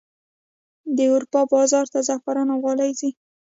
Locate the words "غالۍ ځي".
2.65-3.09